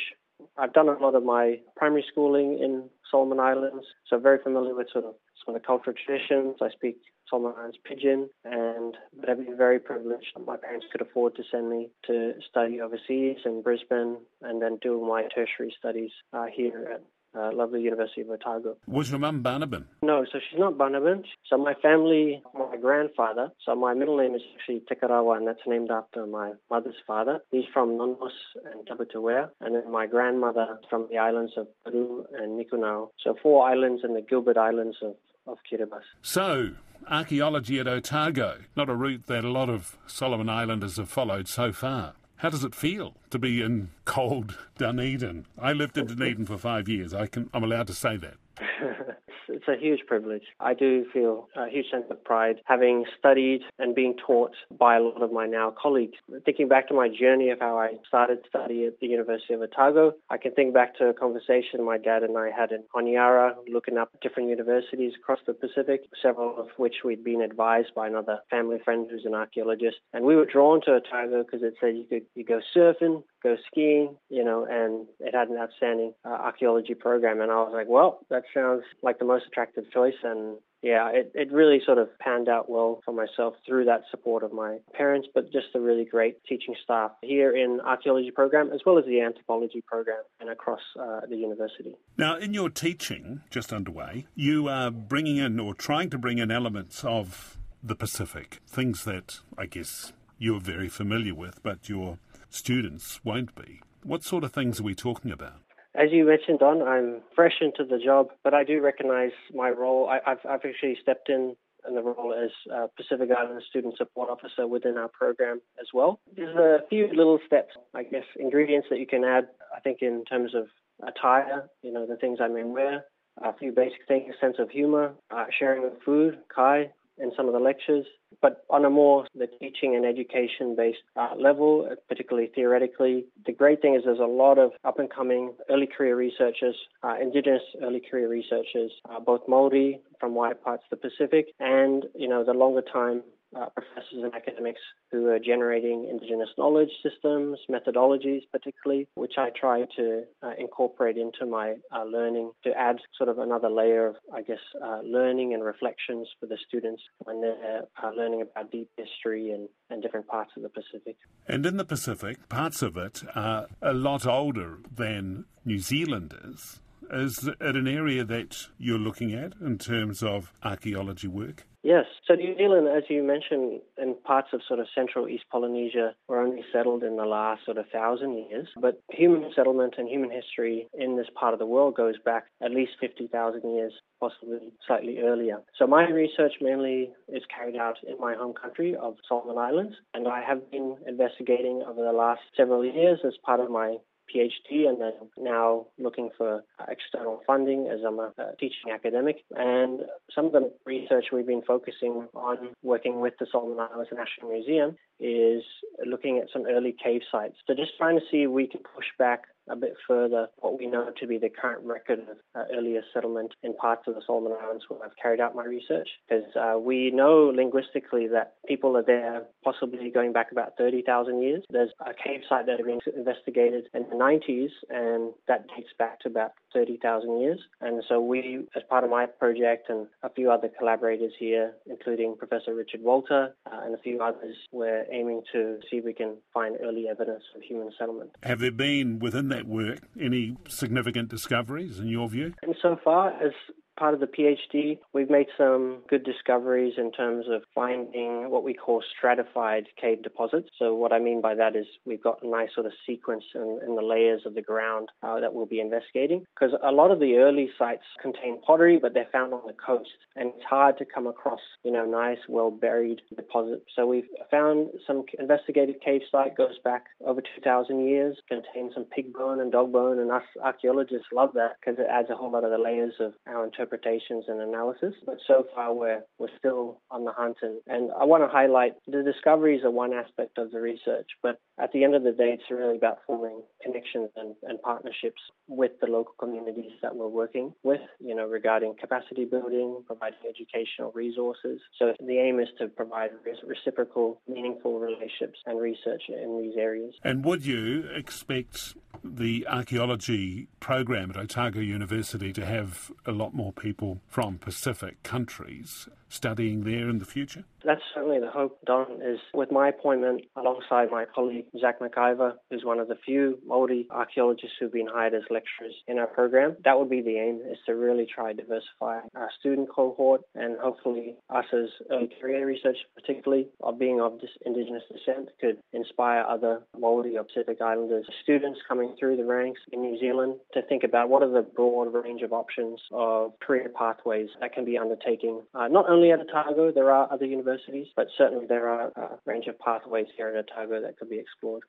I've 0.57 0.73
done 0.73 0.89
a 0.89 0.93
lot 0.93 1.15
of 1.15 1.23
my 1.23 1.59
primary 1.75 2.05
schooling 2.11 2.59
in 2.59 2.89
Solomon 3.09 3.39
Islands, 3.39 3.85
so 4.07 4.17
very 4.19 4.39
familiar 4.41 4.75
with 4.75 4.87
sort 4.91 5.05
of 5.05 5.15
some 5.43 5.55
of 5.55 5.61
the 5.61 5.65
cultural 5.65 5.95
traditions. 5.95 6.57
I 6.61 6.69
speak 6.69 6.97
Solomon 7.29 7.53
Islands 7.57 7.77
Pidgin, 7.87 8.29
and 8.43 8.95
but 9.19 9.29
I've 9.29 9.45
been 9.45 9.57
very 9.57 9.79
privileged 9.79 10.27
that 10.35 10.45
my 10.45 10.57
parents 10.57 10.87
could 10.91 11.01
afford 11.01 11.35
to 11.35 11.43
send 11.51 11.69
me 11.69 11.89
to 12.07 12.33
study 12.49 12.81
overseas 12.81 13.37
in 13.45 13.61
Brisbane 13.61 14.17
and 14.41 14.61
then 14.61 14.77
do 14.81 14.99
my 15.01 15.23
tertiary 15.33 15.73
studies 15.77 16.11
uh, 16.33 16.45
here 16.53 16.89
at 16.93 17.03
uh, 17.37 17.51
lovely 17.53 17.81
University 17.81 18.21
of 18.21 18.29
Otago. 18.29 18.77
Was 18.87 19.09
your 19.09 19.19
mum 19.19 19.43
Banaban? 19.43 19.85
No, 20.01 20.25
so 20.31 20.39
she's 20.39 20.59
not 20.59 20.77
Banaban. 20.77 21.23
So 21.49 21.57
my 21.57 21.73
family, 21.75 22.41
my 22.53 22.77
grandfather, 22.77 23.51
so 23.65 23.75
my 23.75 23.93
middle 23.93 24.17
name 24.17 24.35
is 24.35 24.41
actually 24.55 24.83
Tekarawa, 24.89 25.37
and 25.37 25.47
that's 25.47 25.59
named 25.67 25.91
after 25.91 26.25
my 26.25 26.53
mother's 26.69 26.95
father. 27.05 27.39
He's 27.51 27.65
from 27.73 27.91
Nonouti 27.91 28.29
and 28.71 28.87
Tabiteuea, 28.87 29.49
and 29.61 29.75
then 29.75 29.91
my 29.91 30.07
grandmother 30.07 30.79
from 30.89 31.07
the 31.11 31.17
islands 31.17 31.53
of 31.57 31.67
Beru 31.85 32.25
and 32.33 32.59
Nikunau. 32.59 33.09
So 33.23 33.35
four 33.41 33.67
islands 33.67 34.01
in 34.03 34.13
the 34.13 34.21
Gilbert 34.21 34.57
Islands 34.57 34.97
of, 35.01 35.15
of 35.47 35.57
Kiribati. 35.71 36.01
So, 36.21 36.71
archaeology 37.09 37.79
at 37.79 37.87
Otago, 37.87 38.59
not 38.75 38.89
a 38.89 38.95
route 38.95 39.27
that 39.27 39.43
a 39.43 39.49
lot 39.49 39.69
of 39.69 39.97
Solomon 40.07 40.49
Islanders 40.49 40.97
have 40.97 41.09
followed 41.09 41.47
so 41.47 41.71
far. 41.71 42.13
How 42.39 42.49
does 42.49 42.63
it 42.63 42.73
feel 42.73 43.15
to 43.31 43.37
be 43.37 43.61
in 43.61 43.89
cold 44.05 44.57
Dunedin? 44.77 45.45
I 45.61 45.73
lived 45.73 45.97
in 45.97 46.07
Dunedin 46.07 46.45
for 46.45 46.57
five 46.57 46.87
years. 46.87 47.13
I 47.13 47.27
can, 47.27 47.49
I'm 47.53 47.65
allowed 47.65 47.87
to 47.87 47.93
say 47.93 48.15
that. 48.15 48.35
it's 49.49 49.67
a 49.67 49.77
huge 49.79 50.01
privilege. 50.07 50.43
I 50.59 50.73
do 50.73 51.05
feel 51.11 51.47
a 51.55 51.69
huge 51.69 51.87
sense 51.91 52.05
of 52.09 52.23
pride 52.23 52.57
having 52.65 53.05
studied 53.17 53.61
and 53.77 53.95
being 53.95 54.15
taught 54.25 54.55
by 54.77 54.97
a 54.97 55.01
lot 55.01 55.21
of 55.21 55.31
my 55.31 55.45
now 55.45 55.73
colleagues. 55.81 56.17
Thinking 56.45 56.67
back 56.67 56.87
to 56.89 56.93
my 56.93 57.09
journey 57.09 57.49
of 57.49 57.59
how 57.59 57.77
I 57.77 57.93
started 58.07 58.39
study 58.47 58.85
at 58.85 58.99
the 58.99 59.07
University 59.07 59.53
of 59.53 59.61
Otago, 59.61 60.13
I 60.29 60.37
can 60.37 60.53
think 60.53 60.73
back 60.73 60.97
to 60.97 61.05
a 61.05 61.13
conversation 61.13 61.83
my 61.83 61.97
dad 61.97 62.23
and 62.23 62.37
I 62.37 62.51
had 62.51 62.71
in 62.71 62.83
Honiara, 62.95 63.55
looking 63.71 63.97
up 63.97 64.11
different 64.21 64.49
universities 64.49 65.13
across 65.17 65.39
the 65.47 65.53
Pacific, 65.53 66.01
several 66.21 66.57
of 66.59 66.67
which 66.77 66.97
we'd 67.03 67.23
been 67.23 67.41
advised 67.41 67.95
by 67.95 68.07
another 68.07 68.39
family 68.49 68.77
friend 68.83 69.07
who's 69.09 69.25
an 69.25 69.33
archaeologist. 69.33 69.97
And 70.13 70.25
we 70.25 70.35
were 70.35 70.45
drawn 70.45 70.81
to 70.81 70.91
Otago 70.91 71.43
because 71.43 71.63
it 71.63 71.75
said 71.79 71.95
you 71.97 72.05
could 72.05 72.25
you 72.35 72.43
go 72.43 72.59
surfing, 72.75 73.23
go 73.41 73.57
skiing, 73.67 74.15
you 74.29 74.43
know, 74.43 74.65
and 74.69 75.07
it 75.19 75.33
had 75.33 75.49
an 75.49 75.57
outstanding 75.57 76.13
uh, 76.25 76.29
archaeology 76.29 76.93
program. 76.93 77.41
And 77.41 77.51
I 77.51 77.55
was 77.55 77.71
like, 77.73 77.87
well, 77.87 78.19
that 78.29 78.43
sounds 78.53 78.68
like 79.01 79.19
the 79.19 79.25
most 79.25 79.45
attractive 79.47 79.85
choice. 79.91 80.15
And 80.23 80.57
yeah, 80.81 81.09
it, 81.09 81.31
it 81.35 81.51
really 81.51 81.81
sort 81.85 81.97
of 81.97 82.07
panned 82.19 82.47
out 82.47 82.69
well 82.69 83.01
for 83.03 83.13
myself 83.13 83.55
through 83.65 83.85
that 83.85 84.03
support 84.11 84.43
of 84.43 84.53
my 84.53 84.77
parents, 84.93 85.27
but 85.33 85.51
just 85.51 85.67
the 85.73 85.81
really 85.81 86.05
great 86.05 86.43
teaching 86.45 86.75
staff 86.83 87.11
here 87.21 87.55
in 87.55 87.81
archaeology 87.81 88.31
program 88.31 88.71
as 88.73 88.81
well 88.85 88.97
as 88.97 89.05
the 89.05 89.21
anthropology 89.21 89.83
program 89.85 90.23
and 90.39 90.49
across 90.49 90.81
uh, 90.99 91.21
the 91.29 91.35
university. 91.35 91.95
Now, 92.17 92.37
in 92.37 92.53
your 92.53 92.69
teaching, 92.69 93.41
just 93.49 93.73
underway, 93.73 94.27
you 94.35 94.67
are 94.69 94.91
bringing 94.91 95.37
in 95.37 95.59
or 95.59 95.73
trying 95.73 96.09
to 96.11 96.17
bring 96.17 96.37
in 96.37 96.51
elements 96.51 97.03
of 97.03 97.57
the 97.83 97.95
Pacific, 97.95 98.59
things 98.67 99.05
that 99.05 99.39
I 99.57 99.65
guess 99.65 100.13
you're 100.37 100.59
very 100.59 100.89
familiar 100.89 101.35
with, 101.35 101.61
but 101.63 101.89
your 101.89 102.19
students 102.49 103.19
won't 103.23 103.53
be. 103.55 103.81
What 104.03 104.23
sort 104.23 104.43
of 104.43 104.53
things 104.53 104.79
are 104.79 104.83
we 104.83 104.95
talking 104.95 105.31
about? 105.31 105.61
As 105.99 106.13
you 106.13 106.25
mentioned, 106.25 106.59
Don, 106.59 106.81
I'm 106.81 107.21
fresh 107.35 107.55
into 107.59 107.83
the 107.83 108.01
job, 108.01 108.29
but 108.41 108.53
I 108.53 108.63
do 108.63 108.79
recognize 108.81 109.31
my 109.53 109.69
role. 109.69 110.07
I, 110.07 110.21
have 110.25 110.39
I've 110.49 110.61
actually 110.63 110.97
stepped 111.01 111.27
in 111.27 111.57
in 111.87 111.95
the 111.95 112.01
role 112.01 112.33
as 112.33 112.51
uh, 112.73 112.87
Pacific 112.95 113.29
Island 113.37 113.61
Student 113.69 113.97
Support 113.97 114.29
Officer 114.29 114.65
within 114.65 114.97
our 114.97 115.09
program 115.09 115.61
as 115.79 115.87
well. 115.93 116.19
There's 116.35 116.55
a 116.55 116.87
few 116.89 117.09
little 117.13 117.39
steps, 117.45 117.73
I 117.93 118.03
guess, 118.03 118.23
ingredients 118.37 118.87
that 118.89 118.99
you 118.99 119.07
can 119.07 119.23
add, 119.25 119.47
I 119.75 119.79
think, 119.81 119.99
in 120.01 120.23
terms 120.25 120.55
of 120.55 120.67
attire, 121.05 121.69
you 121.81 121.91
know, 121.91 122.05
the 122.05 122.15
things 122.15 122.39
I 122.41 122.47
may 122.47 122.63
wear, 122.63 123.05
a 123.41 123.53
few 123.57 123.71
basic 123.71 124.07
things, 124.07 124.33
sense 124.39 124.55
of 124.59 124.69
humor, 124.69 125.13
uh, 125.31 125.45
sharing 125.57 125.85
of 125.85 125.93
food, 126.05 126.39
kai, 126.53 126.91
in 127.19 127.31
some 127.35 127.47
of 127.47 127.53
the 127.53 127.59
lectures, 127.59 128.05
but 128.41 128.63
on 128.69 128.85
a 128.85 128.89
more 128.89 129.25
the 129.35 129.47
teaching 129.59 129.95
and 129.95 130.05
education 130.05 130.75
based 130.75 130.99
uh, 131.15 131.35
level, 131.37 131.89
particularly 132.07 132.49
theoretically. 132.53 133.25
The 133.45 133.51
great 133.51 133.81
thing 133.81 133.95
is 133.95 134.03
there's 134.05 134.19
a 134.19 134.23
lot 134.23 134.57
of 134.57 134.71
up 134.83 134.99
and 134.99 135.09
coming 135.09 135.53
early 135.69 135.87
career 135.87 136.15
researchers, 136.15 136.75
uh, 137.03 137.15
Indigenous 137.21 137.63
early 137.81 138.01
career 138.09 138.29
researchers, 138.29 138.91
uh, 139.09 139.19
both 139.19 139.41
Maori 139.47 139.99
from 140.19 140.35
wide 140.35 140.61
parts 140.63 140.83
of 140.91 140.99
the 140.99 141.09
Pacific, 141.09 141.47
and 141.59 142.05
you 142.15 142.27
know 142.27 142.43
the 142.43 142.53
longer 142.53 142.81
time 142.81 143.23
uh, 143.55 143.67
professors 143.69 144.23
and 144.23 144.33
academics 144.33 144.81
who 145.11 145.27
are 145.27 145.39
generating 145.39 146.07
Indigenous 146.09 146.49
knowledge 146.57 146.89
systems, 147.03 147.59
methodologies 147.69 148.41
particularly, 148.51 149.07
which 149.15 149.33
I 149.37 149.49
try 149.49 149.85
to 149.97 150.23
uh, 150.43 150.51
incorporate 150.57 151.17
into 151.17 151.45
my 151.45 151.75
uh, 151.91 152.03
learning 152.03 152.51
to 152.63 152.71
add 152.77 152.97
sort 153.17 153.29
of 153.29 153.39
another 153.39 153.69
layer 153.69 154.07
of, 154.07 154.15
I 154.33 154.41
guess, 154.41 154.59
uh, 154.83 154.99
learning 155.03 155.53
and 155.53 155.63
reflections 155.63 156.27
for 156.39 156.45
the 156.45 156.57
students 156.67 157.01
when 157.19 157.41
they're 157.41 157.83
uh, 158.01 158.11
learning 158.15 158.41
about 158.41 158.71
deep 158.71 158.89
history 158.97 159.51
and, 159.51 159.67
and 159.89 160.01
different 160.01 160.27
parts 160.27 160.51
of 160.55 160.63
the 160.63 160.69
Pacific. 160.69 161.17
And 161.47 161.65
in 161.65 161.77
the 161.77 161.85
Pacific, 161.85 162.49
parts 162.49 162.81
of 162.81 162.97
it 162.97 163.23
are 163.35 163.67
a 163.81 163.93
lot 163.93 164.25
older 164.25 164.79
than 164.93 165.45
New 165.65 165.79
Zealand 165.79 166.35
is. 166.43 166.79
Is 167.11 167.47
it 167.47 167.75
an 167.75 167.87
area 167.87 168.23
that 168.23 168.67
you're 168.77 168.99
looking 168.99 169.33
at 169.33 169.53
in 169.59 169.79
terms 169.79 170.21
of 170.21 170.53
archaeology 170.61 171.27
work? 171.27 171.65
Yes. 171.89 172.05
So 172.27 172.35
New 172.35 172.55
Zealand, 172.55 172.87
as 172.87 173.01
you 173.09 173.23
mentioned, 173.23 173.81
in 173.97 174.13
parts 174.23 174.49
of 174.53 174.61
sort 174.67 174.79
of 174.79 174.85
central 174.93 175.27
East 175.27 175.45
Polynesia 175.51 176.13
were 176.27 176.39
only 176.39 176.63
settled 176.71 177.01
in 177.01 177.17
the 177.17 177.25
last 177.25 177.65
sort 177.65 177.79
of 177.79 177.89
thousand 177.91 178.37
years. 178.37 178.67
But 178.79 179.01
human 179.09 179.49
settlement 179.55 179.95
and 179.97 180.07
human 180.07 180.29
history 180.29 180.87
in 180.93 181.17
this 181.17 181.25
part 181.33 181.53
of 181.53 181.59
the 181.59 181.65
world 181.65 181.95
goes 181.95 182.13
back 182.23 182.43
at 182.63 182.69
least 182.69 182.91
50,000 183.01 183.73
years, 183.73 183.91
possibly 184.19 184.59
slightly 184.85 185.17
earlier. 185.17 185.63
So 185.79 185.87
my 185.87 186.07
research 186.07 186.53
mainly 186.61 187.09
is 187.27 187.41
carried 187.49 187.75
out 187.75 187.97
in 188.07 188.19
my 188.19 188.35
home 188.35 188.53
country 188.53 188.95
of 188.95 189.15
Solomon 189.27 189.57
Islands, 189.57 189.95
and 190.13 190.27
I 190.27 190.43
have 190.47 190.69
been 190.69 190.95
investigating 191.07 191.81
over 191.87 192.03
the 192.03 192.13
last 192.13 192.41
several 192.55 192.85
years 192.85 193.17
as 193.25 193.33
part 193.43 193.61
of 193.61 193.71
my 193.71 193.95
PhD 194.33 194.87
and 194.87 195.01
then 195.01 195.13
now 195.37 195.87
looking 195.97 196.29
for 196.37 196.63
external 196.87 197.41
funding 197.45 197.87
as 197.87 197.99
I'm 198.05 198.19
a, 198.19 198.31
teaching 198.59 198.91
academic. 198.93 199.37
And 199.55 200.01
some 200.33 200.45
of 200.47 200.51
the 200.51 200.71
research 200.85 201.27
we've 201.31 201.47
been 201.47 201.63
focusing 201.63 202.27
on 202.35 202.69
working 202.83 203.19
with 203.19 203.33
the 203.39 203.47
Solomon 203.51 203.79
Islands 203.79 204.09
National 204.11 204.51
Museum 204.51 204.95
is 205.19 205.63
looking 206.05 206.37
at 206.37 206.47
some 206.51 206.63
early 206.67 206.95
cave 207.03 207.21
sites. 207.31 207.55
So 207.67 207.73
just 207.73 207.97
trying 207.97 208.19
to 208.19 208.25
see 208.31 208.43
if 208.43 208.51
we 208.51 208.67
can 208.67 208.81
push 208.95 209.07
back 209.17 209.43
a 209.69 209.75
bit 209.75 209.93
further 210.07 210.47
what 210.57 210.77
we 210.79 210.87
know 210.87 211.11
to 211.19 211.27
be 211.27 211.37
the 211.37 211.49
current 211.49 211.85
record 211.85 212.19
of 212.19 212.37
uh, 212.55 212.63
earlier 212.75 213.01
settlement 213.13 213.53
in 213.63 213.73
parts 213.75 214.03
of 214.07 214.15
the 214.15 214.21
Solomon 214.25 214.53
Islands 214.61 214.85
where 214.87 215.03
I've 215.03 215.15
carried 215.21 215.39
out 215.39 215.55
my 215.55 215.65
research. 215.65 216.09
Because 216.27 216.45
uh, 216.55 216.79
we 216.79 217.11
know 217.11 217.51
linguistically 217.53 218.27
that 218.27 218.55
people 218.67 218.97
are 218.97 219.03
there 219.03 219.43
possibly 219.63 220.09
going 220.09 220.33
back 220.33 220.51
about 220.51 220.73
30,000 220.77 221.41
years. 221.41 221.63
There's 221.69 221.91
a 221.99 222.13
cave 222.13 222.41
site 222.47 222.65
that 222.65 222.79
has 222.79 222.85
been 222.85 222.99
investigated 223.15 223.85
in 223.93 224.03
the 224.09 224.15
90s, 224.15 224.69
and 224.89 225.33
that 225.47 225.67
dates 225.75 225.89
back 225.97 226.19
to 226.21 226.29
about 226.29 226.51
30,000 226.73 227.39
years. 227.39 227.59
And 227.81 228.03
so 228.07 228.19
we, 228.21 228.65
as 228.75 228.83
part 228.89 229.03
of 229.03 229.09
my 229.09 229.25
project 229.25 229.89
and 229.89 230.07
a 230.23 230.29
few 230.29 230.51
other 230.51 230.69
collaborators 230.77 231.33
here, 231.39 231.73
including 231.87 232.35
Professor 232.37 232.73
Richard 232.73 233.01
Walter 233.01 233.55
uh, 233.65 233.79
and 233.83 233.93
a 233.93 233.97
few 233.97 234.21
others, 234.21 234.55
we're 234.71 235.05
aiming 235.11 235.41
to 235.53 235.79
see 235.89 235.97
if 235.97 236.05
we 236.05 236.13
can 236.13 236.37
find 236.53 236.77
early 236.83 237.07
evidence 237.09 237.43
of 237.55 237.61
human 237.61 237.91
settlement. 237.97 238.31
Have 238.43 238.59
there 238.59 238.71
been 238.71 239.19
within 239.19 239.49
that 239.59 239.67
work 239.67 239.99
any 240.19 240.55
significant 240.69 241.29
discoveries 241.29 241.99
in 241.99 242.07
your 242.07 242.29
view? 242.29 242.53
And 242.63 242.75
so 242.81 242.97
far 243.03 243.29
as 243.43 243.51
part 243.99 244.13
of 244.13 244.21
the 244.21 244.27
PhD, 244.27 244.97
we've 245.13 245.29
made 245.29 245.47
some 245.57 245.97
good 246.07 246.23
discoveries 246.23 246.93
in 246.97 247.11
terms 247.11 247.45
of 247.49 247.63
finding 247.75 248.49
what 248.49 248.63
we 248.63 248.73
call 248.73 249.03
stratified 249.15 249.87
cave 249.99 250.23
deposits. 250.23 250.69
So 250.79 250.95
what 250.95 251.11
I 251.11 251.19
mean 251.19 251.41
by 251.41 251.53
that 251.55 251.75
is 251.75 251.85
we've 252.05 252.23
got 252.23 252.41
a 252.41 252.47
nice 252.47 252.69
sort 252.73 252.85
of 252.85 252.93
sequence 253.05 253.43
in, 253.53 253.79
in 253.85 253.95
the 253.97 254.01
layers 254.01 254.43
of 254.45 254.55
the 254.55 254.61
ground 254.61 255.09
uh, 255.21 255.41
that 255.41 255.53
we'll 255.53 255.65
be 255.65 255.81
investigating. 255.81 256.45
Because 256.57 256.73
a 256.81 256.93
lot 256.93 257.11
of 257.11 257.19
the 257.19 257.35
early 257.35 257.69
sites 257.77 258.03
contain 258.21 258.61
pottery, 258.61 258.97
but 258.99 259.13
they're 259.13 259.27
found 259.33 259.53
on 259.53 259.61
the 259.67 259.73
coast, 259.73 260.09
and 260.37 260.53
it's 260.55 260.65
hard 260.67 260.97
to 260.99 261.05
come 261.05 261.27
across, 261.27 261.59
you 261.83 261.91
know, 261.91 262.05
nice, 262.05 262.39
well-buried 262.47 263.21
deposits. 263.35 263.85
So 263.95 264.07
we've 264.07 264.29
found 264.49 264.89
some 265.05 265.25
investigated 265.37 266.01
cave 266.01 266.21
site 266.31 266.55
goes 266.55 266.79
back 266.85 267.07
over 267.25 267.41
2,000 267.41 268.07
years, 268.07 268.37
contains 268.47 268.93
some 268.93 269.03
pig 269.03 269.33
bone 269.33 269.59
and 269.59 269.71
dog 269.71 269.91
bone, 269.91 270.19
and 270.19 270.31
us 270.31 270.43
archaeologists 270.63 271.27
love 271.33 271.51
that 271.55 271.75
because 271.79 271.99
it 271.99 272.07
adds 272.09 272.29
a 272.29 272.35
whole 272.35 272.51
lot 272.51 272.63
of 272.63 272.71
the 272.71 272.77
layers 272.77 273.13
of 273.19 273.33
our 273.45 273.65
interpretation 273.65 273.88
interpretations 273.89 274.45
and 274.47 274.61
analysis. 274.61 275.13
But 275.25 275.37
so 275.47 275.65
far, 275.73 275.93
we're, 275.93 276.21
we're 276.37 276.47
still 276.57 277.01
on 277.11 277.25
the 277.25 277.31
hunt. 277.31 277.57
And, 277.61 277.79
and 277.87 278.11
I 278.19 278.25
want 278.25 278.43
to 278.43 278.47
highlight 278.47 278.93
the 279.07 279.23
discoveries 279.23 279.83
are 279.83 279.91
one 279.91 280.13
aspect 280.13 280.57
of 280.57 280.71
the 280.71 280.79
research, 280.79 281.27
but 281.41 281.59
at 281.81 281.91
the 281.91 282.03
end 282.03 282.15
of 282.15 282.23
the 282.23 282.31
day, 282.31 282.51
it's 282.53 282.63
really 282.69 282.97
about 282.97 283.19
forming 283.25 283.61
connections 283.81 284.29
and, 284.35 284.55
and 284.63 284.81
partnerships 284.81 285.41
with 285.67 285.91
the 286.01 286.07
local 286.07 286.33
communities 286.39 286.91
that 287.01 287.15
we're 287.15 287.27
working 287.27 287.73
with, 287.83 288.01
you 288.19 288.35
know, 288.35 288.47
regarding 288.47 288.95
capacity 288.99 289.45
building, 289.45 290.03
providing 290.05 290.39
educational 290.47 291.11
resources. 291.13 291.79
So 291.97 292.13
the 292.25 292.37
aim 292.37 292.59
is 292.59 292.67
to 292.79 292.87
provide 292.87 293.31
reciprocal, 293.65 294.41
meaningful 294.47 294.99
relationships 294.99 295.59
and 295.65 295.79
research 295.79 296.23
in 296.27 296.61
these 296.61 296.77
areas. 296.77 297.13
And 297.23 297.45
would 297.45 297.65
you 297.65 298.09
expect 298.13 298.95
the 299.23 299.67
archaeology 299.67 300.67
program 300.79 301.29
at 301.31 301.37
Otago 301.37 301.79
University 301.79 302.53
to 302.53 302.65
have 302.65 303.11
a 303.25 303.31
lot 303.31 303.53
more 303.53 303.71
people 303.71 304.21
from 304.27 304.57
Pacific 304.57 305.21
countries 305.23 306.07
studying 306.29 306.83
there 306.83 307.09
in 307.09 307.17
the 307.17 307.25
future? 307.25 307.65
That's 307.83 308.01
certainly 308.13 308.39
the 308.39 308.51
hope, 308.51 308.77
Don, 308.85 309.21
is 309.21 309.39
with 309.53 309.71
my 309.71 309.89
appointment 309.89 310.41
alongside 310.55 311.09
my 311.11 311.25
colleague 311.33 311.65
Zach 311.79 311.99
McIver, 311.99 312.53
who's 312.69 312.83
one 312.83 312.99
of 312.99 313.07
the 313.07 313.15
few 313.25 313.57
Māori 313.67 314.05
archaeologists 314.11 314.75
who've 314.79 314.91
been 314.91 315.07
hired 315.07 315.33
as 315.33 315.43
lecturers 315.49 315.95
in 316.07 316.19
our 316.19 316.27
program. 316.27 316.75
That 316.83 316.99
would 316.99 317.09
be 317.09 317.21
the 317.21 317.37
aim, 317.37 317.61
is 317.69 317.77
to 317.85 317.95
really 317.95 318.27
try 318.33 318.53
to 318.53 318.61
diversify 318.61 319.21
our 319.35 319.49
student 319.59 319.89
cohort 319.89 320.41
and 320.55 320.77
hopefully 320.79 321.35
us 321.49 321.65
as 321.73 321.89
early 322.11 322.29
career 322.39 322.65
research, 322.65 322.97
particularly 323.15 323.69
of 323.81 323.97
being 323.97 324.19
of 324.21 324.39
Indigenous 324.65 325.03
descent, 325.11 325.49
could 325.59 325.77
inspire 325.93 326.43
other 326.43 326.83
Māori 326.99 327.35
or 327.35 327.43
Pacific 327.43 327.81
Islanders 327.81 328.25
students 328.43 328.79
coming 328.87 329.15
through 329.17 329.37
the 329.37 329.45
ranks 329.45 329.79
in 329.91 330.01
New 330.01 330.19
Zealand 330.19 330.55
to 330.73 330.81
think 330.83 331.03
about 331.03 331.29
what 331.29 331.41
are 331.41 331.49
the 331.49 331.61
broad 331.61 332.13
range 332.13 332.41
of 332.41 332.53
options 332.53 332.99
of 333.11 333.59
career 333.59 333.91
pathways 333.97 334.49
that 334.59 334.73
can 334.73 334.85
be 334.85 334.97
undertaken, 334.97 335.61
uh, 335.73 335.87
not 335.87 336.09
only 336.09 336.31
at 336.31 336.39
Otago, 336.39 336.91
there 336.91 337.11
are 337.11 337.31
other 337.31 337.45
universities 337.45 338.07
but 338.15 338.27
certainly 338.37 338.65
there 338.65 338.87
are 338.87 339.11
a 339.15 339.39
range 339.45 339.67
of 339.67 339.77
pathways 339.79 340.27
here 340.35 340.49
in 340.49 340.57
Otago 340.57 341.01
that 341.01 341.17
could 341.17 341.29
be 341.29 341.39
explored. 341.39 341.83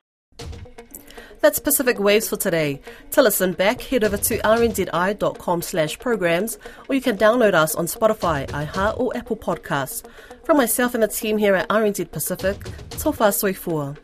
That's 1.41 1.57
Pacific 1.57 1.99
Waves 1.99 2.29
for 2.29 2.37
today. 2.37 2.81
To 3.11 3.21
listen 3.23 3.53
back, 3.53 3.81
head 3.81 4.03
over 4.03 4.17
to 4.17 4.37
rnzi.com 4.37 5.61
slash 5.63 5.97
programs, 5.97 6.59
or 6.87 6.95
you 6.95 7.01
can 7.01 7.17
download 7.17 7.55
us 7.55 7.73
on 7.73 7.87
Spotify, 7.87 8.47
iHeart, 8.47 8.99
or 8.99 9.15
Apple 9.17 9.37
Podcasts. 9.37 10.05
From 10.43 10.57
myself 10.57 10.93
and 10.93 11.01
the 11.01 11.07
team 11.07 11.37
here 11.37 11.55
at 11.55 11.67
RNZ 11.69 12.11
Pacific, 12.11 12.57
Tofa 12.91 13.29
Soifua. 13.29 13.97